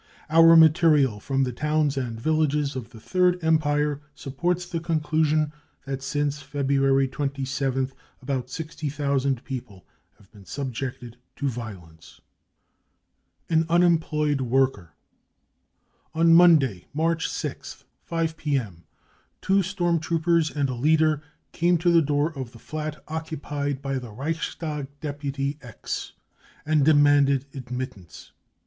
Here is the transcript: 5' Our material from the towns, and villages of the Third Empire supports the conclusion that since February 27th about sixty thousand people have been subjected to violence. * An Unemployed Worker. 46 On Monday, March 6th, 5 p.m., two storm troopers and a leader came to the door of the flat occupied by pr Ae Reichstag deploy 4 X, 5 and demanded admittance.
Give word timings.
5' 0.29 0.29
Our 0.39 0.55
material 0.55 1.19
from 1.19 1.43
the 1.43 1.51
towns, 1.53 1.95
and 1.95 2.19
villages 2.19 2.75
of 2.75 2.89
the 2.89 2.99
Third 2.99 3.37
Empire 3.43 4.01
supports 4.15 4.65
the 4.65 4.79
conclusion 4.79 5.53
that 5.85 6.01
since 6.01 6.41
February 6.41 7.07
27th 7.07 7.91
about 8.19 8.49
sixty 8.49 8.89
thousand 8.89 9.43
people 9.43 9.85
have 10.17 10.31
been 10.31 10.45
subjected 10.45 11.17
to 11.35 11.47
violence. 11.47 12.19
* 12.89 13.47
An 13.51 13.67
Unemployed 13.69 14.41
Worker. 14.41 14.95
46 16.13 16.15
On 16.15 16.33
Monday, 16.33 16.87
March 16.95 17.29
6th, 17.29 17.83
5 18.01 18.37
p.m., 18.37 18.85
two 19.39 19.61
storm 19.61 19.99
troopers 19.99 20.49
and 20.49 20.67
a 20.67 20.73
leader 20.73 21.21
came 21.51 21.77
to 21.77 21.91
the 21.91 22.01
door 22.01 22.35
of 22.35 22.53
the 22.53 22.57
flat 22.57 23.03
occupied 23.07 23.83
by 23.83 23.99
pr 23.99 24.07
Ae 24.07 24.09
Reichstag 24.09 24.87
deploy 24.99 25.53
4 25.61 25.69
X, 25.69 26.13
5 26.55 26.63
and 26.65 26.83
demanded 26.83 27.45
admittance. 27.53 28.31